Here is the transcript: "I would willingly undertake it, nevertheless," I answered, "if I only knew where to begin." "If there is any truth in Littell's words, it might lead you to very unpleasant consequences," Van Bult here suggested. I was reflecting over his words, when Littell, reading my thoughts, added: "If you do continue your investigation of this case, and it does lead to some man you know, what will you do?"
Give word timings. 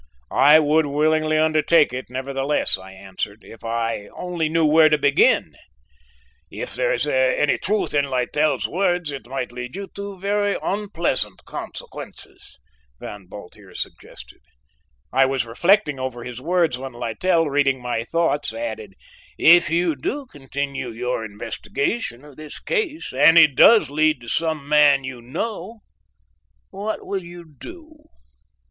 "I 0.31 0.57
would 0.57 0.87
willingly 0.87 1.37
undertake 1.37 1.93
it, 1.93 2.09
nevertheless," 2.09 2.75
I 2.75 2.91
answered, 2.91 3.43
"if 3.43 3.63
I 3.63 4.07
only 4.17 4.49
knew 4.49 4.65
where 4.65 4.89
to 4.89 4.97
begin." 4.97 5.53
"If 6.49 6.73
there 6.73 6.91
is 6.91 7.05
any 7.07 7.59
truth 7.59 7.93
in 7.93 8.05
Littell's 8.09 8.67
words, 8.67 9.11
it 9.11 9.27
might 9.27 9.51
lead 9.51 9.75
you 9.75 9.89
to 9.93 10.19
very 10.19 10.57
unpleasant 10.63 11.45
consequences," 11.45 12.57
Van 12.99 13.27
Bult 13.27 13.53
here 13.53 13.75
suggested. 13.75 14.39
I 15.13 15.27
was 15.27 15.45
reflecting 15.45 15.99
over 15.99 16.23
his 16.23 16.41
words, 16.41 16.79
when 16.79 16.93
Littell, 16.93 17.47
reading 17.51 17.79
my 17.79 18.03
thoughts, 18.03 18.51
added: 18.55 18.95
"If 19.37 19.69
you 19.69 19.95
do 19.95 20.25
continue 20.25 20.89
your 20.89 21.23
investigation 21.23 22.25
of 22.25 22.37
this 22.37 22.59
case, 22.59 23.13
and 23.13 23.37
it 23.37 23.55
does 23.55 23.91
lead 23.91 24.19
to 24.21 24.27
some 24.27 24.67
man 24.67 25.03
you 25.03 25.21
know, 25.21 25.81
what 26.71 27.05
will 27.05 27.21
you 27.23 27.45
do?" 27.55 27.99